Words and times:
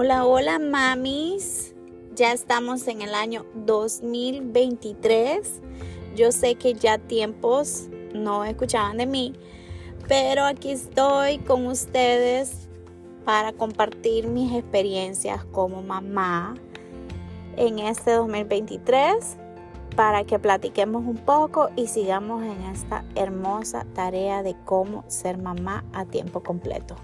Hola, 0.00 0.26
hola 0.26 0.60
mamis. 0.60 1.74
Ya 2.14 2.30
estamos 2.32 2.86
en 2.86 3.02
el 3.02 3.16
año 3.16 3.44
2023. 3.66 5.60
Yo 6.14 6.30
sé 6.30 6.54
que 6.54 6.74
ya 6.74 6.98
tiempos 6.98 7.88
no 8.14 8.44
escuchaban 8.44 8.98
de 8.98 9.06
mí, 9.06 9.34
pero 10.06 10.44
aquí 10.44 10.70
estoy 10.70 11.38
con 11.38 11.66
ustedes 11.66 12.68
para 13.24 13.52
compartir 13.52 14.28
mis 14.28 14.52
experiencias 14.52 15.44
como 15.46 15.82
mamá 15.82 16.54
en 17.56 17.80
este 17.80 18.12
2023 18.12 19.36
para 19.96 20.22
que 20.22 20.38
platiquemos 20.38 21.04
un 21.06 21.16
poco 21.16 21.70
y 21.74 21.88
sigamos 21.88 22.44
en 22.44 22.62
esta 22.72 23.04
hermosa 23.16 23.84
tarea 23.94 24.44
de 24.44 24.54
cómo 24.64 25.02
ser 25.08 25.38
mamá 25.38 25.84
a 25.92 26.04
tiempo 26.04 26.40
completo. 26.40 26.94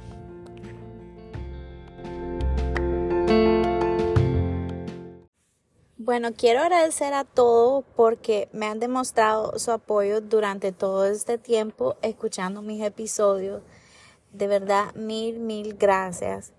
Bueno, 6.07 6.35
quiero 6.37 6.61
agradecer 6.61 7.15
a 7.15 7.25
todos 7.25 7.83
porque 7.97 8.51
me 8.53 8.67
han 8.67 8.79
demostrado 8.79 9.59
su 9.59 9.73
apoyo 9.73 10.21
durante 10.21 10.71
todo 10.71 11.07
este 11.07 11.39
tiempo 11.39 11.97
escuchando 12.03 12.61
mis 12.61 12.83
episodios. 12.83 13.63
De 14.31 14.47
verdad, 14.47 14.95
mil, 14.95 15.39
mil 15.41 15.79
gracias. 15.79 16.53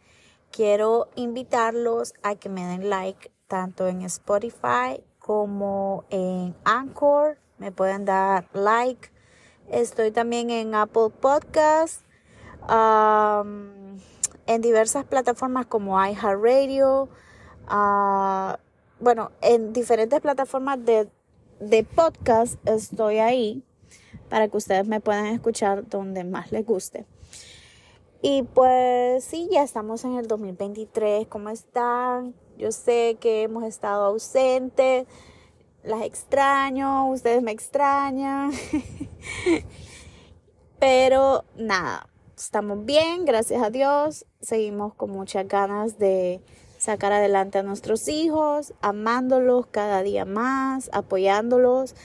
Quiero 0.52 1.10
invitarlos 1.14 2.16
a 2.24 2.34
que 2.34 2.50
me 2.50 2.66
den 2.66 2.90
like 2.90 3.32
tanto 3.48 3.88
en 3.88 4.02
Spotify 4.02 5.04
como 5.20 6.06
en 6.10 6.56
Anchor. 6.64 7.38
Me 7.60 7.72
pueden 7.72 8.04
dar 8.04 8.50
like. 8.54 9.12
Estoy 9.70 10.10
también 10.10 10.50
en 10.50 10.74
Apple 10.74 11.12
Podcasts, 11.22 12.04
en 14.48 14.62
diversas 14.62 15.06
plataformas 15.06 15.68
como 15.68 16.04
iHeartRadio. 16.04 17.10
Uh, 17.70 18.65
bueno, 19.00 19.32
en 19.42 19.74
diferentes 19.74 20.22
plataformas 20.22 20.84
de, 20.86 21.10
de 21.60 21.84
podcast 21.84 22.56
estoy 22.68 23.18
ahí 23.20 23.64
para 24.30 24.48
que 24.48 24.58
ustedes 24.58 24.88
me 24.88 25.00
puedan 25.00 25.28
escuchar 25.28 25.88
donde 25.88 26.24
más 26.24 26.52
les 26.52 26.66
guste. 26.66 27.06
Y 28.22 28.42
pues 28.42 29.24
sí, 29.24 29.48
ya 29.52 29.62
estamos 29.62 30.04
en 30.04 30.16
el 30.16 30.28
2023. 30.28 31.28
¿Cómo 31.28 31.50
están? 31.50 32.34
Yo 32.58 32.72
sé 32.72 33.18
que 33.20 33.44
hemos 33.44 33.64
estado 33.64 34.06
ausentes. 34.06 35.06
Las 35.84 36.02
extraño, 36.02 37.08
ustedes 37.12 37.44
me 37.44 37.52
extrañan. 37.52 38.52
Pero 40.80 41.46
nada, 41.56 42.10
estamos 42.36 42.84
bien, 42.84 43.26
gracias 43.26 43.62
a 43.62 43.70
Dios. 43.70 44.26
Seguimos 44.42 44.96
con 44.96 45.12
muchas 45.12 45.48
ganas 45.48 46.00
de 46.00 46.42
sacar 46.86 47.12
adelante 47.12 47.58
a 47.58 47.64
nuestros 47.64 48.08
hijos, 48.08 48.74
amándolos 48.82 49.66
cada 49.66 50.04
día 50.04 50.24
más, 50.24 50.90
apoyándolos. 50.94 51.96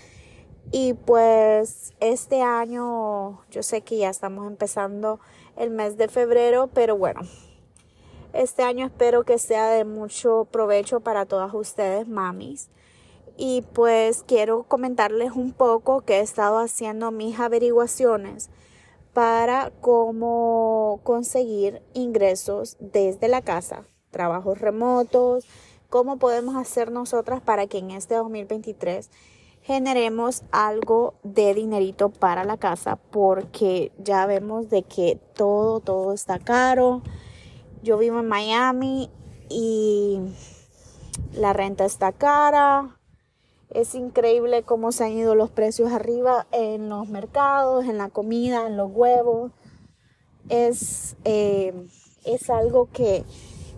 Y 0.72 0.94
pues 0.94 1.92
este 2.00 2.42
año, 2.42 3.44
yo 3.50 3.62
sé 3.62 3.82
que 3.82 3.98
ya 3.98 4.08
estamos 4.08 4.46
empezando 4.46 5.20
el 5.56 5.70
mes 5.70 5.98
de 5.98 6.08
febrero, 6.08 6.68
pero 6.72 6.96
bueno, 6.96 7.20
este 8.32 8.62
año 8.62 8.86
espero 8.86 9.24
que 9.24 9.38
sea 9.38 9.68
de 9.68 9.84
mucho 9.84 10.48
provecho 10.50 11.00
para 11.00 11.26
todas 11.26 11.52
ustedes, 11.52 12.08
mamis. 12.08 12.70
Y 13.36 13.62
pues 13.74 14.24
quiero 14.26 14.62
comentarles 14.62 15.32
un 15.32 15.52
poco 15.52 16.02
que 16.02 16.18
he 16.18 16.20
estado 16.20 16.58
haciendo 16.58 17.10
mis 17.10 17.38
averiguaciones 17.38 18.48
para 19.12 19.72
cómo 19.80 21.00
conseguir 21.04 21.82
ingresos 21.92 22.76
desde 22.80 23.28
la 23.28 23.42
casa 23.42 23.84
trabajos 24.10 24.60
remotos, 24.60 25.46
cómo 25.88 26.18
podemos 26.18 26.56
hacer 26.56 26.90
nosotras 26.92 27.40
para 27.40 27.66
que 27.66 27.78
en 27.78 27.90
este 27.90 28.14
2023 28.14 29.10
generemos 29.62 30.42
algo 30.52 31.14
de 31.22 31.54
dinerito 31.54 32.08
para 32.08 32.44
la 32.44 32.56
casa 32.56 32.96
porque 32.96 33.92
ya 33.98 34.26
vemos 34.26 34.70
de 34.70 34.82
que 34.82 35.20
todo, 35.34 35.80
todo 35.80 36.12
está 36.12 36.38
caro. 36.38 37.02
Yo 37.82 37.98
vivo 37.98 38.20
en 38.20 38.28
Miami 38.28 39.10
y 39.48 40.20
la 41.32 41.52
renta 41.52 41.84
está 41.84 42.12
cara. 42.12 42.96
Es 43.68 43.94
increíble 43.94 44.64
cómo 44.64 44.90
se 44.92 45.04
han 45.04 45.12
ido 45.12 45.34
los 45.34 45.50
precios 45.50 45.92
arriba 45.92 46.46
en 46.50 46.88
los 46.88 47.08
mercados, 47.08 47.84
en 47.84 47.98
la 47.98 48.08
comida, 48.08 48.66
en 48.66 48.76
los 48.76 48.90
huevos. 48.90 49.52
Es, 50.48 51.16
eh, 51.24 51.86
es 52.24 52.50
algo 52.50 52.88
que 52.92 53.24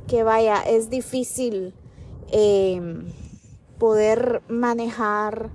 que 0.06 0.22
vaya, 0.22 0.62
es 0.62 0.90
difícil 0.90 1.74
em, 2.30 3.06
poder 3.78 4.42
manejar 4.48 5.50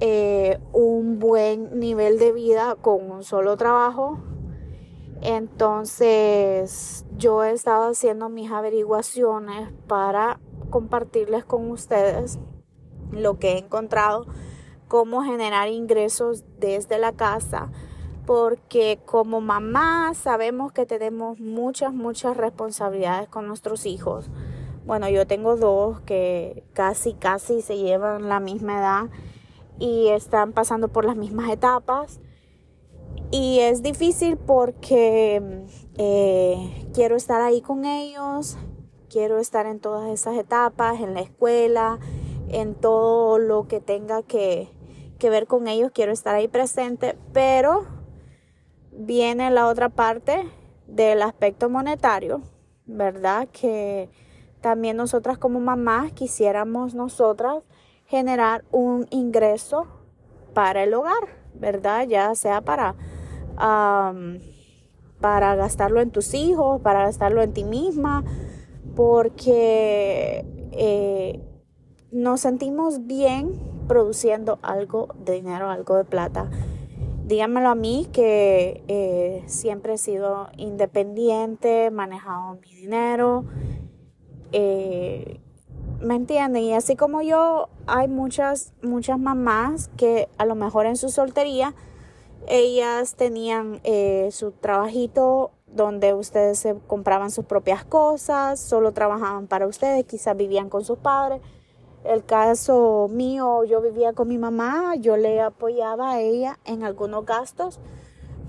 eh, 0.00 0.58
un 0.72 1.18
buen 1.18 1.78
nivel 1.80 2.18
de 2.18 2.32
vida 2.32 2.76
con 2.80 3.10
un 3.10 3.24
solo 3.24 3.56
trabajo. 3.56 4.18
Entonces 5.22 7.06
yo 7.16 7.42
he 7.42 7.52
estado 7.52 7.90
haciendo 7.90 8.28
mis 8.28 8.50
averiguaciones 8.50 9.72
para 9.86 10.38
compartirles 10.70 11.44
con 11.44 11.70
ustedes 11.70 12.38
lo 13.12 13.38
que 13.38 13.52
he 13.52 13.58
encontrado, 13.58 14.26
cómo 14.88 15.22
generar 15.22 15.68
ingresos 15.68 16.44
desde 16.58 16.98
la 16.98 17.12
casa 17.12 17.70
porque 18.26 18.98
como 19.06 19.40
mamá 19.40 20.12
sabemos 20.14 20.72
que 20.72 20.84
tenemos 20.84 21.38
muchas, 21.38 21.94
muchas 21.94 22.36
responsabilidades 22.36 23.28
con 23.28 23.46
nuestros 23.46 23.86
hijos. 23.86 24.28
Bueno, 24.84 25.08
yo 25.08 25.26
tengo 25.26 25.56
dos 25.56 26.00
que 26.00 26.64
casi, 26.72 27.14
casi 27.14 27.62
se 27.62 27.78
llevan 27.78 28.28
la 28.28 28.40
misma 28.40 28.78
edad 28.78 29.10
y 29.78 30.08
están 30.08 30.52
pasando 30.52 30.88
por 30.88 31.04
las 31.04 31.16
mismas 31.16 31.50
etapas. 31.50 32.20
Y 33.30 33.60
es 33.60 33.82
difícil 33.82 34.36
porque 34.36 35.64
eh, 35.96 36.88
quiero 36.94 37.16
estar 37.16 37.40
ahí 37.40 37.60
con 37.60 37.84
ellos, 37.84 38.56
quiero 39.08 39.38
estar 39.38 39.66
en 39.66 39.80
todas 39.80 40.10
esas 40.10 40.36
etapas, 40.36 41.00
en 41.00 41.14
la 41.14 41.20
escuela, 41.20 41.98
en 42.48 42.74
todo 42.74 43.38
lo 43.38 43.66
que 43.66 43.80
tenga 43.80 44.22
que, 44.22 44.68
que 45.18 45.30
ver 45.30 45.46
con 45.46 45.66
ellos, 45.66 45.90
quiero 45.92 46.12
estar 46.12 46.34
ahí 46.34 46.46
presente, 46.46 47.18
pero 47.32 47.95
viene 48.96 49.50
la 49.50 49.66
otra 49.68 49.88
parte 49.88 50.46
del 50.86 51.22
aspecto 51.22 51.68
monetario, 51.68 52.42
¿verdad? 52.86 53.48
Que 53.48 54.08
también 54.60 54.96
nosotras 54.96 55.38
como 55.38 55.60
mamás 55.60 56.12
quisiéramos 56.12 56.94
nosotras 56.94 57.62
generar 58.06 58.64
un 58.70 59.06
ingreso 59.10 59.86
para 60.54 60.84
el 60.84 60.94
hogar, 60.94 61.28
¿verdad? 61.54 62.06
Ya 62.06 62.34
sea 62.34 62.60
para, 62.62 62.94
para 65.20 65.54
gastarlo 65.56 66.00
en 66.00 66.10
tus 66.10 66.34
hijos, 66.34 66.80
para 66.80 67.04
gastarlo 67.04 67.42
en 67.42 67.52
ti 67.52 67.64
misma, 67.64 68.24
porque 68.94 70.44
eh, 70.72 71.40
nos 72.10 72.40
sentimos 72.40 73.06
bien 73.06 73.52
produciendo 73.88 74.58
algo 74.62 75.08
de 75.24 75.34
dinero, 75.34 75.70
algo 75.70 75.96
de 75.96 76.04
plata 76.04 76.50
díganmelo 77.26 77.68
a 77.68 77.74
mí 77.74 78.08
que 78.12 78.84
eh, 78.86 79.42
siempre 79.46 79.94
he 79.94 79.98
sido 79.98 80.48
independiente, 80.56 81.90
manejado 81.90 82.54
mi 82.62 82.72
dinero. 82.72 83.44
Eh, 84.52 85.40
¿Me 86.00 86.14
entienden? 86.14 86.62
Y 86.62 86.72
así 86.72 86.94
como 86.94 87.22
yo, 87.22 87.68
hay 87.86 88.06
muchas, 88.06 88.72
muchas 88.80 89.18
mamás 89.18 89.90
que 89.96 90.28
a 90.38 90.44
lo 90.46 90.54
mejor 90.54 90.86
en 90.86 90.96
su 90.96 91.08
soltería, 91.08 91.74
ellas 92.46 93.16
tenían 93.16 93.80
eh, 93.82 94.28
su 94.30 94.52
trabajito 94.52 95.50
donde 95.66 96.14
ustedes 96.14 96.60
se 96.60 96.76
compraban 96.86 97.32
sus 97.32 97.44
propias 97.44 97.84
cosas, 97.84 98.60
solo 98.60 98.92
trabajaban 98.92 99.48
para 99.48 99.66
ustedes, 99.66 100.04
quizás 100.04 100.36
vivían 100.36 100.68
con 100.68 100.84
sus 100.84 100.98
padres 100.98 101.40
el 102.08 102.24
caso 102.24 103.08
mío, 103.10 103.64
yo 103.64 103.80
vivía 103.80 104.12
con 104.12 104.28
mi 104.28 104.38
mamá, 104.38 104.94
yo 104.96 105.16
le 105.16 105.40
apoyaba 105.40 106.12
a 106.12 106.20
ella 106.20 106.58
en 106.64 106.84
algunos 106.84 107.24
gastos, 107.26 107.80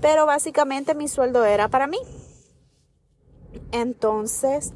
pero 0.00 0.26
básicamente 0.26 0.94
mi 0.94 1.08
sueldo 1.08 1.44
era 1.44 1.68
para 1.68 1.86
mí. 1.86 1.98
Entonces, 3.72 4.72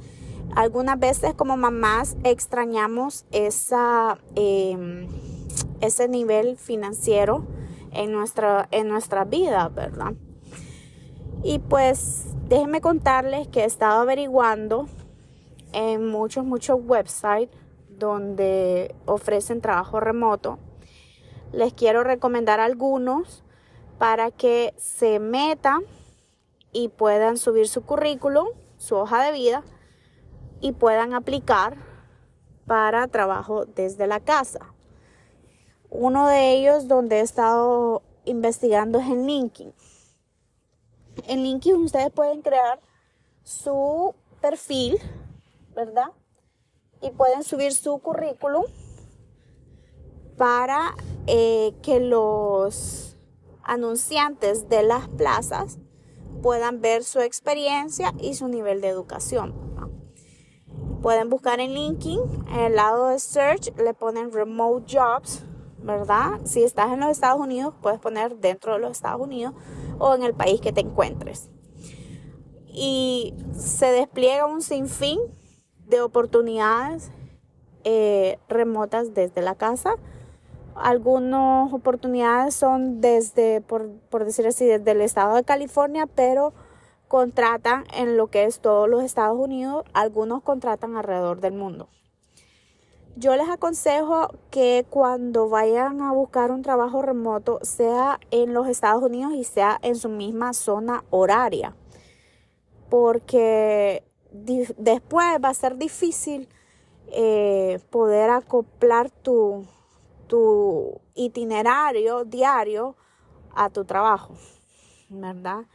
algunas 0.54 0.98
veces 0.98 1.34
como 1.34 1.56
mamás 1.56 2.16
extrañamos 2.24 3.24
em, 3.30 5.08
ese 5.80 6.08
nivel 6.08 6.56
financiero 6.56 7.46
en 7.92 8.12
nuestra, 8.12 8.68
en 8.70 8.88
nuestra 8.88 9.24
vida, 9.24 9.68
¿verdad? 9.68 10.14
Y 11.44 11.58
pues 11.58 12.26
déjenme 12.48 12.80
contarles 12.80 13.48
que 13.48 13.60
he 13.60 13.64
estado 13.64 14.00
averiguando 14.00 14.88
en 15.72 16.06
muchos, 16.06 16.44
muchos 16.44 16.78
websites 16.84 17.61
donde 17.98 18.94
ofrecen 19.06 19.60
trabajo 19.60 20.00
remoto. 20.00 20.58
Les 21.52 21.72
quiero 21.72 22.02
recomendar 22.04 22.60
algunos 22.60 23.44
para 23.98 24.30
que 24.30 24.74
se 24.78 25.18
metan 25.18 25.82
y 26.72 26.88
puedan 26.88 27.36
subir 27.36 27.68
su 27.68 27.82
currículum, 27.82 28.46
su 28.76 28.96
hoja 28.96 29.22
de 29.24 29.32
vida 29.32 29.62
y 30.60 30.72
puedan 30.72 31.14
aplicar 31.14 31.76
para 32.66 33.06
trabajo 33.08 33.66
desde 33.66 34.06
la 34.06 34.20
casa. 34.20 34.60
Uno 35.90 36.26
de 36.26 36.52
ellos 36.52 36.88
donde 36.88 37.18
he 37.18 37.20
estado 37.20 38.02
investigando 38.24 38.98
es 38.98 39.06
en 39.06 39.26
LinkedIn. 39.26 39.74
En 41.26 41.42
LinkedIn 41.42 41.82
ustedes 41.82 42.10
pueden 42.10 42.40
crear 42.40 42.80
su 43.42 44.14
perfil, 44.40 44.98
¿verdad? 45.74 46.12
Y 47.02 47.10
pueden 47.10 47.42
subir 47.42 47.72
su 47.72 47.98
currículum 47.98 48.64
para 50.36 50.94
eh, 51.26 51.74
que 51.82 52.00
los 52.00 53.16
anunciantes 53.62 54.68
de 54.68 54.82
las 54.82 55.08
plazas 55.08 55.78
puedan 56.42 56.80
ver 56.80 57.04
su 57.04 57.20
experiencia 57.20 58.12
y 58.20 58.34
su 58.34 58.48
nivel 58.48 58.80
de 58.80 58.88
educación. 58.88 59.54
Pueden 61.00 61.30
buscar 61.30 61.60
en 61.60 61.74
LinkedIn, 61.74 62.20
en 62.48 62.60
el 62.60 62.76
lado 62.76 63.08
de 63.08 63.18
search 63.18 63.76
le 63.76 63.92
ponen 63.94 64.32
remote 64.32 64.96
jobs, 64.96 65.44
¿verdad? 65.78 66.40
Si 66.44 66.62
estás 66.62 66.92
en 66.92 67.00
los 67.00 67.10
Estados 67.10 67.40
Unidos, 67.40 67.74
puedes 67.82 67.98
poner 67.98 68.36
dentro 68.36 68.74
de 68.74 68.78
los 68.78 68.92
Estados 68.92 69.20
Unidos 69.20 69.54
o 69.98 70.14
en 70.14 70.22
el 70.22 70.34
país 70.34 70.60
que 70.60 70.72
te 70.72 70.80
encuentres. 70.80 71.50
Y 72.66 73.34
se 73.56 73.86
despliega 73.86 74.46
un 74.46 74.62
sinfín 74.62 75.18
de 75.92 76.00
oportunidades 76.02 77.12
eh, 77.84 78.38
remotas 78.48 79.14
desde 79.14 79.42
la 79.42 79.54
casa 79.54 79.94
algunas 80.74 81.72
oportunidades 81.72 82.54
son 82.54 83.00
desde, 83.00 83.60
por, 83.60 83.90
decir 84.24 84.46
así, 84.46 84.66
desde 84.66 84.90
el 84.92 85.00
estado 85.00 85.34
de 85.34 85.44
California, 85.44 86.06
pero 86.06 86.52
contratan 87.08 87.84
en 87.94 88.16
lo 88.16 88.28
que 88.28 88.44
es 88.44 88.60
todos 88.60 88.88
los 88.88 89.02
Estados 89.02 89.38
Unidos, 89.38 89.84
algunos 89.92 90.42
contratan 90.42 90.96
alrededor 90.96 91.40
del 91.40 91.52
mundo. 91.52 91.88
Yo 93.16 93.36
les 93.36 93.48
aconsejo 93.50 94.30
que 94.50 94.86
cuando 94.88 95.50
vayan 95.50 96.00
a 96.00 96.12
buscar 96.12 96.50
un 96.50 96.62
trabajo 96.62 97.02
remoto 97.02 97.58
sea 97.60 98.18
en 98.30 98.54
los 98.54 98.66
Estados 98.66 99.02
Unidos 99.02 99.34
y 99.34 99.44
sea 99.44 99.78
en 99.82 99.96
su 99.96 100.08
misma 100.08 100.54
zona 100.54 101.04
horaria, 101.10 101.76
porque 102.88 104.02
después 104.32 105.26
va 105.42 105.50
a 105.50 105.54
ser 105.54 105.76
difícil 105.76 106.48
eh, 107.08 107.78
poder 107.90 108.30
acoplar 108.30 109.10
tu, 109.10 109.66
tu 110.26 111.00
itinerario 111.14 112.24
diario 112.24 112.96
a 113.54 113.68
tu 113.70 113.84
trabajo, 113.84 114.34
¿verdad? 115.10 115.66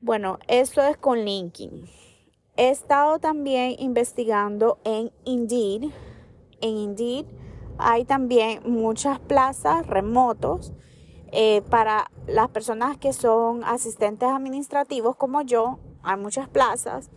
Bueno, 0.00 0.38
eso 0.48 0.82
es 0.82 0.98
con 0.98 1.24
LinkedIn. 1.24 1.88
He 2.56 2.68
estado 2.68 3.18
también 3.18 3.74
investigando 3.78 4.78
en 4.84 5.10
Indeed. 5.24 5.90
En 6.60 6.76
Indeed 6.76 7.26
hay 7.78 8.04
también 8.04 8.60
muchas 8.64 9.18
plazas 9.18 9.86
remotos 9.86 10.72
eh, 11.32 11.62
para 11.70 12.10
las 12.26 12.48
personas 12.50 12.96
que 12.98 13.12
son 13.12 13.64
asistentes 13.64 14.28
administrativos 14.28 15.16
como 15.16 15.42
yo. 15.42 15.78
Hay 16.04 16.16
muchas 16.16 16.48
plazas 16.48 17.10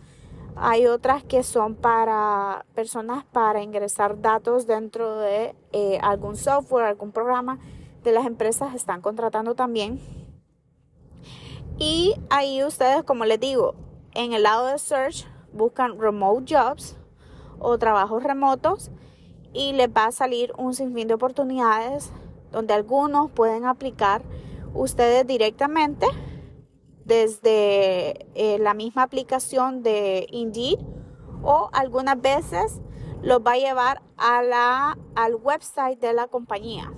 hay 0.60 0.86
otras 0.86 1.22
que 1.22 1.42
son 1.44 1.76
para 1.76 2.64
personas 2.74 3.24
para 3.24 3.62
ingresar 3.62 4.20
datos 4.20 4.66
dentro 4.66 5.16
de 5.18 5.54
eh, 5.72 5.98
algún 6.02 6.36
software, 6.36 6.86
algún 6.86 7.12
programa 7.12 7.58
de 8.02 8.12
las 8.12 8.26
empresas 8.26 8.74
están 8.74 9.00
contratando 9.00 9.54
también. 9.54 10.00
Y 11.78 12.14
ahí 12.28 12.64
ustedes, 12.64 13.04
como 13.04 13.24
les 13.24 13.38
digo, 13.38 13.76
en 14.14 14.32
el 14.32 14.42
lado 14.42 14.66
de 14.66 14.78
search 14.78 15.28
buscan 15.52 16.00
remote 16.00 16.56
jobs 16.56 16.96
o 17.60 17.78
trabajos 17.78 18.24
remotos 18.24 18.90
y 19.52 19.74
les 19.74 19.88
va 19.88 20.06
a 20.06 20.12
salir 20.12 20.52
un 20.58 20.74
sinfín 20.74 21.06
de 21.06 21.14
oportunidades 21.14 22.10
donde 22.50 22.74
algunos 22.74 23.30
pueden 23.30 23.64
aplicar 23.64 24.22
ustedes 24.74 25.24
directamente 25.26 26.06
desde 27.08 28.26
eh, 28.34 28.58
la 28.60 28.74
misma 28.74 29.02
aplicación 29.02 29.82
de 29.82 30.26
Indeed 30.30 30.78
o 31.42 31.70
algunas 31.72 32.20
veces 32.20 32.80
los 33.22 33.40
va 33.40 33.52
a 33.52 33.56
llevar 33.56 34.02
a 34.16 34.94
al 35.16 35.34
website 35.34 35.98
de 35.98 36.12
la 36.12 36.28
compañía. 36.28 36.92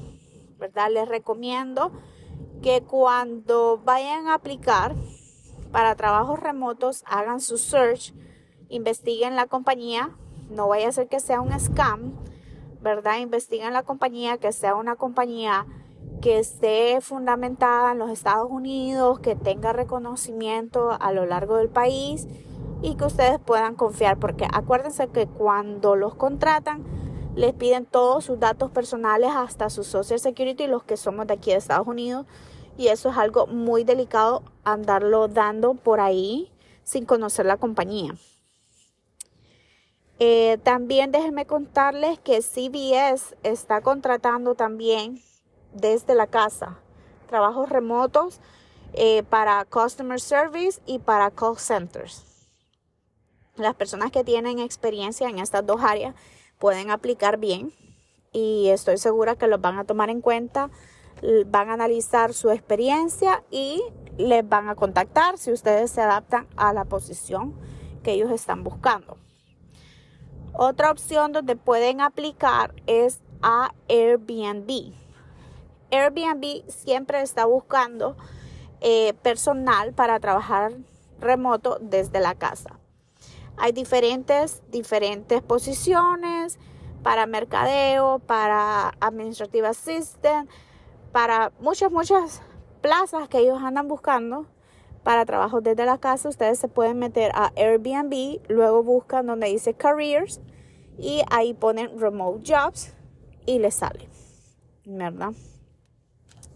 ¿verdad? 0.58 0.90
Les 0.90 1.08
recomiendo 1.08 1.90
que 2.62 2.82
cuando 2.82 3.78
vayan 3.78 4.28
a 4.28 4.34
aplicar 4.34 4.94
para 5.72 5.96
trabajos 5.96 6.38
remotos 6.38 7.02
hagan 7.06 7.40
su 7.40 7.56
search, 7.56 8.12
investiguen 8.68 9.34
la 9.34 9.46
compañía, 9.46 10.10
no 10.50 10.68
vaya 10.68 10.88
a 10.88 10.92
ser 10.92 11.08
que 11.08 11.20
sea 11.20 11.40
un 11.40 11.58
scam, 11.58 12.12
¿verdad? 12.82 13.18
Investiguen 13.18 13.72
la 13.72 13.84
compañía, 13.84 14.38
que 14.38 14.52
sea 14.52 14.74
una 14.74 14.96
compañía 14.96 15.66
que 16.20 16.38
esté 16.38 17.00
fundamentada 17.00 17.92
en 17.92 17.98
los 17.98 18.10
Estados 18.10 18.50
Unidos, 18.50 19.20
que 19.20 19.36
tenga 19.36 19.72
reconocimiento 19.72 20.90
a 21.00 21.12
lo 21.12 21.24
largo 21.26 21.56
del 21.56 21.68
país 21.68 22.28
y 22.82 22.94
que 22.96 23.04
ustedes 23.04 23.38
puedan 23.38 23.74
confiar, 23.74 24.18
porque 24.18 24.46
acuérdense 24.52 25.08
que 25.08 25.26
cuando 25.26 25.96
los 25.96 26.14
contratan, 26.14 26.84
les 27.36 27.54
piden 27.54 27.86
todos 27.86 28.24
sus 28.24 28.38
datos 28.38 28.70
personales, 28.70 29.30
hasta 29.34 29.70
su 29.70 29.84
Social 29.84 30.18
Security, 30.18 30.66
los 30.66 30.82
que 30.82 30.96
somos 30.96 31.26
de 31.26 31.34
aquí 31.34 31.50
de 31.50 31.56
Estados 31.56 31.86
Unidos, 31.86 32.26
y 32.76 32.88
eso 32.88 33.10
es 33.10 33.16
algo 33.16 33.46
muy 33.46 33.84
delicado 33.84 34.42
andarlo 34.64 35.28
dando 35.28 35.74
por 35.74 36.00
ahí 36.00 36.50
sin 36.82 37.04
conocer 37.06 37.46
la 37.46 37.56
compañía. 37.56 38.14
Eh, 40.18 40.58
también 40.62 41.12
déjenme 41.12 41.46
contarles 41.46 42.18
que 42.18 42.42
CBS 42.42 43.36
está 43.42 43.80
contratando 43.80 44.54
también 44.54 45.22
desde 45.72 46.14
la 46.14 46.26
casa, 46.26 46.78
trabajos 47.28 47.68
remotos 47.68 48.40
eh, 48.92 49.22
para 49.24 49.64
customer 49.64 50.20
service 50.20 50.80
y 50.86 50.98
para 50.98 51.30
call 51.30 51.58
centers. 51.58 52.24
Las 53.56 53.74
personas 53.74 54.10
que 54.10 54.24
tienen 54.24 54.58
experiencia 54.58 55.28
en 55.28 55.38
estas 55.38 55.66
dos 55.66 55.82
áreas 55.82 56.14
pueden 56.58 56.90
aplicar 56.90 57.38
bien 57.38 57.72
y 58.32 58.68
estoy 58.68 58.98
segura 58.98 59.36
que 59.36 59.46
los 59.46 59.60
van 59.60 59.78
a 59.78 59.84
tomar 59.84 60.10
en 60.10 60.20
cuenta, 60.20 60.70
van 61.46 61.68
a 61.68 61.74
analizar 61.74 62.32
su 62.32 62.50
experiencia 62.50 63.42
y 63.50 63.82
les 64.16 64.48
van 64.48 64.68
a 64.68 64.74
contactar 64.74 65.38
si 65.38 65.52
ustedes 65.52 65.90
se 65.90 66.00
adaptan 66.00 66.46
a 66.56 66.72
la 66.72 66.84
posición 66.84 67.54
que 68.02 68.12
ellos 68.12 68.30
están 68.30 68.64
buscando. 68.64 69.16
Otra 70.52 70.90
opción 70.90 71.32
donde 71.32 71.56
pueden 71.56 72.00
aplicar 72.00 72.74
es 72.86 73.20
a 73.42 73.72
Airbnb. 73.88 74.92
Airbnb 75.90 76.64
siempre 76.68 77.22
está 77.22 77.44
buscando 77.44 78.16
eh, 78.80 79.14
personal 79.22 79.92
para 79.92 80.20
trabajar 80.20 80.72
remoto 81.20 81.78
desde 81.80 82.20
la 82.20 82.34
casa. 82.34 82.78
Hay 83.56 83.72
diferentes, 83.72 84.62
diferentes 84.70 85.42
posiciones 85.42 86.58
para 87.02 87.26
mercadeo, 87.26 88.18
para 88.20 88.94
administrative 89.00 89.68
assistant, 89.68 90.48
para 91.12 91.52
muchas, 91.60 91.90
muchas 91.90 92.42
plazas 92.80 93.28
que 93.28 93.38
ellos 93.38 93.58
andan 93.62 93.88
buscando 93.88 94.46
para 95.02 95.26
trabajo 95.26 95.60
desde 95.60 95.84
la 95.84 95.98
casa. 95.98 96.28
Ustedes 96.28 96.58
se 96.58 96.68
pueden 96.68 96.98
meter 96.98 97.32
a 97.34 97.52
Airbnb, 97.56 98.40
luego 98.48 98.82
buscan 98.82 99.26
donde 99.26 99.48
dice 99.48 99.74
careers 99.74 100.40
y 100.98 101.22
ahí 101.30 101.54
ponen 101.54 101.98
remote 101.98 102.42
jobs 102.50 102.94
y 103.46 103.58
les 103.58 103.74
sale, 103.74 104.08
¿verdad? 104.84 105.32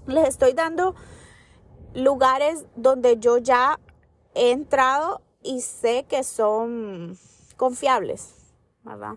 Les 0.07 0.29
estoy 0.29 0.53
dando 0.53 0.95
lugares 1.95 2.65
donde 2.77 3.19
yo 3.19 3.39
ya 3.39 3.79
he 4.35 4.51
entrado 4.51 5.23
y 5.43 5.61
sé 5.61 6.05
que 6.09 6.25
son 6.25 7.17
confiables, 7.57 8.35
¿verdad? 8.83 9.15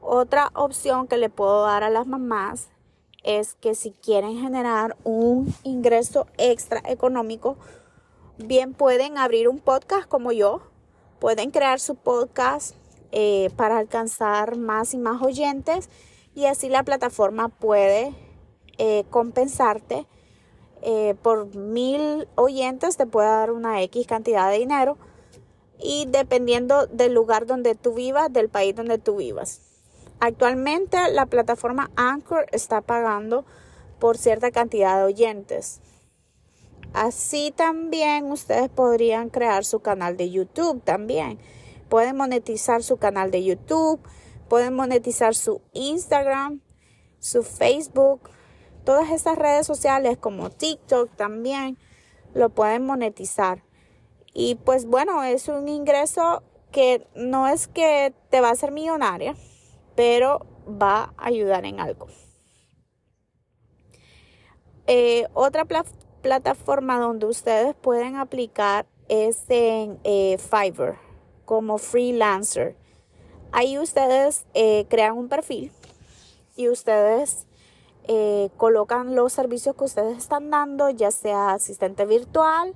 Otra 0.00 0.50
opción 0.54 1.08
que 1.08 1.16
le 1.16 1.28
puedo 1.28 1.62
dar 1.62 1.82
a 1.82 1.90
las 1.90 2.06
mamás 2.06 2.68
es 3.22 3.54
que 3.54 3.74
si 3.74 3.90
quieren 3.90 4.40
generar 4.40 4.96
un 5.04 5.54
ingreso 5.62 6.26
extra 6.38 6.80
económico, 6.86 7.56
bien 8.38 8.72
pueden 8.72 9.18
abrir 9.18 9.48
un 9.48 9.58
podcast 9.58 10.08
como 10.08 10.32
yo, 10.32 10.62
pueden 11.18 11.50
crear 11.50 11.80
su 11.80 11.96
podcast 11.96 12.74
eh, 13.12 13.50
para 13.56 13.78
alcanzar 13.78 14.56
más 14.56 14.94
y 14.94 14.98
más 14.98 15.20
oyentes 15.20 15.90
y 16.34 16.46
así 16.46 16.68
la 16.68 16.84
plataforma 16.84 17.48
puede 17.48 18.14
eh, 18.82 19.04
compensarte 19.10 20.06
eh, 20.80 21.14
por 21.22 21.54
mil 21.54 22.26
oyentes 22.34 22.96
te 22.96 23.04
puede 23.04 23.28
dar 23.28 23.50
una 23.50 23.82
X 23.82 24.06
cantidad 24.06 24.50
de 24.50 24.56
dinero 24.56 24.96
y 25.78 26.06
dependiendo 26.08 26.86
del 26.86 27.12
lugar 27.12 27.44
donde 27.44 27.74
tú 27.74 27.92
vivas, 27.92 28.32
del 28.32 28.48
país 28.48 28.74
donde 28.74 28.96
tú 28.96 29.16
vivas. 29.16 29.60
Actualmente 30.18 30.96
la 31.12 31.26
plataforma 31.26 31.90
Anchor 31.96 32.46
está 32.52 32.80
pagando 32.80 33.44
por 33.98 34.16
cierta 34.16 34.50
cantidad 34.50 34.96
de 34.96 35.04
oyentes. 35.04 35.82
Así 36.94 37.52
también 37.54 38.32
ustedes 38.32 38.70
podrían 38.70 39.28
crear 39.28 39.66
su 39.66 39.80
canal 39.80 40.16
de 40.16 40.30
YouTube 40.30 40.82
también. 40.82 41.38
pueden 41.90 42.16
monetizar 42.16 42.82
su 42.82 42.96
canal 42.96 43.30
de 43.30 43.44
YouTube, 43.44 44.00
pueden 44.48 44.74
monetizar 44.74 45.34
su 45.34 45.60
Instagram, 45.74 46.62
su 47.18 47.42
Facebook, 47.42 48.30
todas 48.84 49.10
estas 49.10 49.36
redes 49.38 49.66
sociales 49.66 50.16
como 50.18 50.50
TikTok 50.50 51.14
también 51.16 51.78
lo 52.34 52.50
pueden 52.50 52.86
monetizar. 52.86 53.62
Y 54.32 54.54
pues 54.56 54.86
bueno, 54.86 55.22
es 55.22 55.48
un 55.48 55.68
ingreso 55.68 56.42
que 56.70 57.06
no 57.14 57.48
es 57.48 57.68
que 57.68 58.14
te 58.30 58.40
va 58.40 58.48
a 58.48 58.52
hacer 58.52 58.70
millonaria, 58.70 59.34
pero 59.96 60.46
va 60.66 61.14
a 61.16 61.26
ayudar 61.26 61.64
en 61.64 61.80
algo. 61.80 62.06
Eh, 64.86 65.26
otra 65.34 65.66
plataforma 66.22 66.98
donde 66.98 67.26
ustedes 67.26 67.74
pueden 67.74 68.16
aplicar 68.16 68.86
es 69.08 69.44
en 69.48 69.98
eh, 70.04 70.38
Fiverr 70.38 70.98
como 71.44 71.78
freelancer. 71.78 72.76
Ahí 73.52 73.78
ustedes 73.78 74.46
eh, 74.54 74.86
crean 74.88 75.18
un 75.18 75.28
perfil 75.28 75.72
y 76.56 76.68
ustedes 76.68 77.46
colocan 78.56 79.14
los 79.14 79.32
servicios 79.32 79.76
que 79.76 79.84
ustedes 79.84 80.18
están 80.18 80.50
dando, 80.50 80.90
ya 80.90 81.10
sea 81.10 81.52
asistente 81.52 82.06
virtual, 82.06 82.74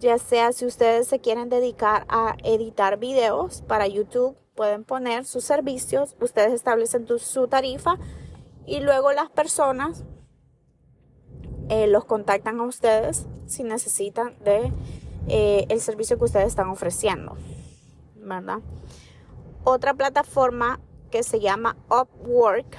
ya 0.00 0.18
sea 0.18 0.52
si 0.52 0.66
ustedes 0.66 1.08
se 1.08 1.18
quieren 1.18 1.48
dedicar 1.48 2.06
a 2.08 2.36
editar 2.44 2.98
videos 2.98 3.62
para 3.62 3.88
YouTube, 3.88 4.36
pueden 4.54 4.84
poner 4.84 5.24
sus 5.24 5.44
servicios, 5.44 6.16
ustedes 6.20 6.52
establecen 6.52 7.06
su 7.18 7.48
tarifa 7.48 7.96
y 8.66 8.80
luego 8.80 9.12
las 9.12 9.30
personas 9.30 10.04
eh, 11.68 11.86
los 11.86 12.04
contactan 12.04 12.60
a 12.60 12.64
ustedes 12.64 13.26
si 13.46 13.62
necesitan 13.62 14.36
de 14.42 14.72
eh, 15.28 15.66
el 15.68 15.80
servicio 15.80 16.18
que 16.18 16.24
ustedes 16.24 16.48
están 16.48 16.68
ofreciendo, 16.68 17.36
¿verdad? 18.16 18.58
Otra 19.64 19.94
plataforma 19.94 20.80
que 21.10 21.22
se 21.22 21.40
llama 21.40 21.76
Upwork, 21.88 22.76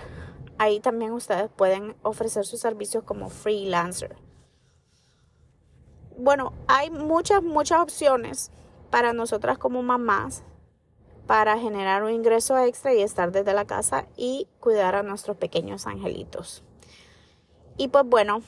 ahí 0.59 0.79
también 0.79 1.11
ustedes 1.13 1.49
pueden 1.49 1.95
ofrecer 2.03 2.45
sus 2.45 2.59
servicios 2.59 3.03
como 3.03 3.29
freelancer. 3.29 4.15
Bueno, 6.15 6.53
hay 6.67 6.91
muchas, 6.91 7.41
muchas 7.41 7.81
opciones 7.81 8.51
para 8.91 9.13
nosotras 9.13 9.57
como 9.57 9.81
mamás 9.81 10.43
para 11.25 11.57
generar 11.57 12.03
un 12.03 12.11
ingreso 12.11 12.57
extra 12.59 12.93
y 12.93 13.01
estar 13.01 13.31
desde 13.31 13.53
la 13.53 13.65
casa 13.65 14.05
y 14.15 14.47
cuidar 14.59 14.93
a 14.93 15.03
nuestros 15.03 15.37
pequeños 15.37 15.87
angelitos. 15.87 16.63
Y 17.77 17.87
pues 17.87 18.05
bueno, 18.05 18.43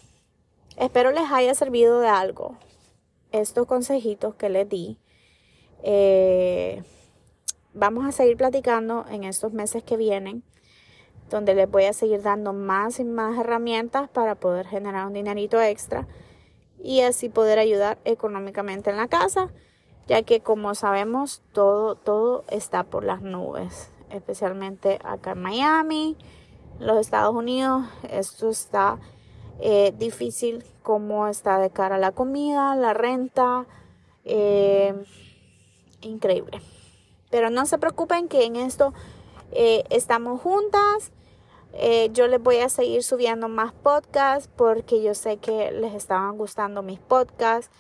Espero 0.77 1.11
les 1.11 1.29
haya 1.31 1.53
servido 1.53 1.99
de 1.99 2.07
algo 2.07 2.57
estos 3.31 3.67
consejitos 3.67 4.35
que 4.35 4.49
les 4.49 4.67
di. 4.67 4.97
Eh, 5.83 6.81
vamos 7.73 8.05
a 8.05 8.11
seguir 8.11 8.37
platicando 8.37 9.05
en 9.09 9.23
estos 9.23 9.53
meses 9.53 9.83
que 9.83 9.97
vienen, 9.97 10.43
donde 11.31 11.55
les 11.55 11.71
voy 11.71 11.85
a 11.85 11.93
seguir 11.93 12.21
dando 12.21 12.53
más 12.53 12.99
y 12.99 13.03
más 13.03 13.39
herramientas 13.39 14.09
para 14.09 14.35
poder 14.35 14.67
generar 14.67 15.07
un 15.07 15.13
dinerito 15.13 15.59
extra 15.59 16.05
y 16.77 17.01
así 17.01 17.29
poder 17.29 17.57
ayudar 17.57 17.97
económicamente 18.05 18.89
en 18.91 18.97
la 18.97 19.07
casa, 19.07 19.49
ya 20.07 20.21
que 20.21 20.41
como 20.41 20.75
sabemos 20.75 21.41
todo 21.53 21.95
todo 21.95 22.43
está 22.49 22.83
por 22.83 23.03
las 23.03 23.21
nubes, 23.21 23.89
especialmente 24.09 24.99
acá 25.03 25.31
en 25.31 25.41
Miami, 25.41 26.17
los 26.79 26.99
Estados 26.99 27.33
Unidos, 27.33 27.85
esto 28.09 28.49
está 28.49 28.99
eh, 29.59 29.93
difícil 29.97 30.63
cómo 30.83 31.27
está 31.27 31.59
de 31.59 31.69
cara 31.69 31.97
la 31.97 32.11
comida, 32.11 32.75
la 32.75 32.93
renta, 32.93 33.67
eh, 34.25 34.93
increíble. 36.01 36.61
Pero 37.29 37.49
no 37.49 37.65
se 37.65 37.77
preocupen 37.77 38.27
que 38.27 38.43
en 38.43 38.55
esto 38.55 38.93
eh, 39.51 39.83
estamos 39.89 40.41
juntas. 40.41 41.11
Yo 42.13 42.27
les 42.27 42.41
voy 42.41 42.57
a 42.57 42.69
seguir 42.69 43.03
subiendo 43.03 43.47
más 43.47 43.73
podcasts 43.73 44.49
porque 44.55 45.01
yo 45.01 45.13
sé 45.13 45.37
que 45.37 45.71
les 45.71 45.93
estaban 45.93 46.37
gustando 46.37 46.81
mis 46.81 46.99
podcasts 46.99 47.71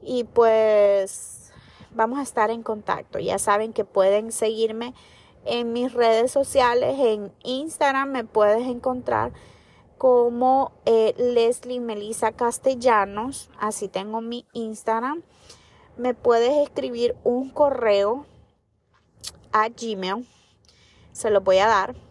y 0.00 0.24
pues 0.24 1.52
vamos 1.90 2.18
a 2.18 2.22
estar 2.22 2.50
en 2.50 2.62
contacto. 2.62 3.18
Ya 3.18 3.38
saben 3.38 3.72
que 3.72 3.84
pueden 3.84 4.32
seguirme 4.32 4.94
en 5.44 5.72
mis 5.72 5.92
redes 5.92 6.32
sociales, 6.32 6.96
en 6.98 7.32
Instagram 7.44 8.10
me 8.10 8.24
puedes 8.24 8.66
encontrar 8.66 9.32
como 9.96 10.72
eh, 10.84 11.14
Leslie 11.16 11.80
Melissa 11.80 12.32
Castellanos, 12.32 13.48
así 13.58 13.88
tengo 13.88 14.20
mi 14.20 14.44
Instagram. 14.52 15.22
Me 15.96 16.14
puedes 16.14 16.52
escribir 16.58 17.16
un 17.24 17.48
correo 17.48 18.26
a 19.52 19.68
Gmail, 19.68 20.26
se 21.12 21.30
lo 21.30 21.40
voy 21.40 21.58
a 21.58 21.68
dar. 21.68 22.05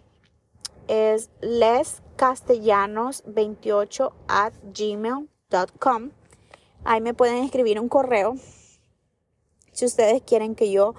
Es 0.87 1.29
lescastellanos28 1.41 4.13
at 4.27 4.53
gmail.com. 4.73 6.09
Ahí 6.83 7.01
me 7.01 7.13
pueden 7.13 7.43
escribir 7.43 7.79
un 7.79 7.89
correo 7.89 8.35
si 9.75 9.83
ustedes 9.83 10.21
quieren 10.21 10.55
que 10.55 10.71
yo 10.71 10.95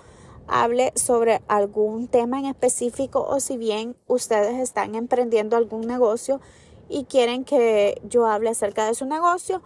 hable 0.47 0.93
sobre 0.97 1.41
algún 1.49 2.09
tema 2.09 2.39
en 2.39 2.45
específico 2.45 3.27
o 3.27 3.41
si 3.41 3.57
bien 3.57 3.97
ustedes 4.07 4.61
están 4.61 4.95
emprendiendo 4.95 5.57
algún 5.57 5.87
negocio 5.87 6.43
y 6.91 7.05
quieren 7.05 7.45
que 7.45 8.03
yo 8.05 8.27
hable 8.27 8.51
acerca 8.51 8.87
de 8.87 8.95
su 8.95 9.07
negocio, 9.07 9.63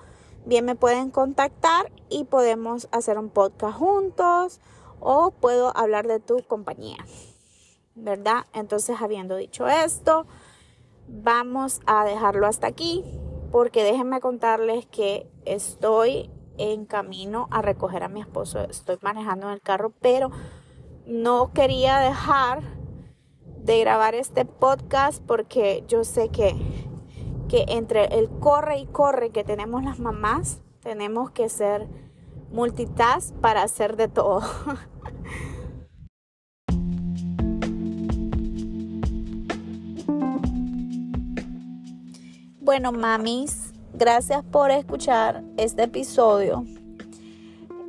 bien 0.47 0.65
me 0.65 0.77
pueden 0.77 1.11
contactar 1.11 1.91
y 2.09 2.23
podemos 2.23 2.87
hacer 2.93 3.19
un 3.19 3.31
podcast 3.31 3.77
juntos 3.77 4.61
o 5.01 5.33
puedo 5.33 5.77
hablar 5.77 6.07
de 6.07 6.21
tu 6.21 6.37
compañía. 6.47 6.99
¿Verdad? 8.03 8.47
Entonces, 8.53 8.97
habiendo 9.01 9.37
dicho 9.37 9.69
esto, 9.69 10.27
vamos 11.07 11.81
a 11.87 12.05
dejarlo 12.05 12.47
hasta 12.47 12.67
aquí 12.67 13.05
porque 13.53 13.83
déjenme 13.83 14.21
contarles 14.21 14.87
que 14.87 15.29
estoy 15.45 16.31
en 16.57 16.85
camino 16.87 17.49
a 17.51 17.63
recoger 17.63 18.03
a 18.03 18.09
mi 18.09 18.21
esposo. 18.21 18.61
Estoy 18.61 18.99
manejando 19.03 19.49
en 19.49 19.55
el 19.55 19.61
carro, 19.61 19.93
pero 20.01 20.31
no 21.07 21.53
quería 21.53 21.99
dejar 21.99 22.63
de 23.59 23.81
grabar 23.81 24.15
este 24.15 24.45
podcast 24.45 25.23
porque 25.27 25.85
yo 25.89 26.05
sé 26.05 26.29
que 26.29 26.55
que 27.51 27.65
entre 27.67 28.05
el 28.17 28.31
corre 28.31 28.79
y 28.79 28.87
corre 28.87 29.31
que 29.31 29.43
tenemos 29.43 29.83
las 29.83 29.99
mamás, 29.99 30.63
tenemos 30.83 31.33
que 31.33 31.49
ser 31.49 31.89
multitask 32.53 33.35
para 33.41 33.65
hacer 33.65 33.97
de 33.97 34.07
todo. 34.07 34.41
bueno, 42.71 42.93
mamis, 42.93 43.73
gracias 43.95 44.45
por 44.45 44.71
escuchar 44.71 45.43
este 45.57 45.83
episodio. 45.83 46.65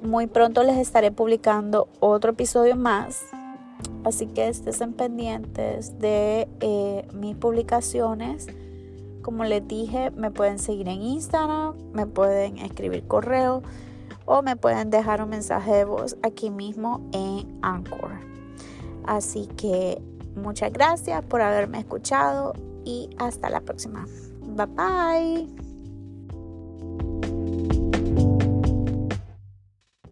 Muy 0.01 0.25
pronto 0.25 0.63
les 0.63 0.77
estaré 0.77 1.11
publicando 1.11 1.87
otro 1.99 2.31
episodio 2.31 2.75
más. 2.75 3.21
Así 4.03 4.25
que 4.25 4.47
estén 4.47 4.93
pendientes 4.93 5.99
de 5.99 6.47
eh, 6.61 7.07
mis 7.13 7.35
publicaciones 7.35 8.47
como 9.21 9.43
les 9.43 9.67
dije, 9.67 10.09
me 10.09 10.31
pueden 10.31 10.57
seguir 10.57 10.87
en 10.87 11.03
Instagram, 11.03 11.75
me 11.93 12.07
pueden 12.07 12.57
escribir 12.57 13.05
correo 13.05 13.61
o 14.25 14.41
me 14.41 14.55
pueden 14.55 14.89
dejar 14.89 15.21
un 15.21 15.29
mensaje 15.29 15.73
de 15.73 15.85
voz 15.85 16.17
aquí 16.23 16.49
mismo 16.49 17.07
en 17.13 17.59
Anchor. 17.61 18.13
Así 19.05 19.45
que 19.45 20.01
muchas 20.35 20.73
gracias 20.73 21.23
por 21.23 21.43
haberme 21.43 21.77
escuchado 21.77 22.53
y 22.83 23.11
hasta 23.19 23.51
la 23.51 23.61
próxima. 23.61 24.07
Bye 24.55 24.65
bye. 24.65 25.60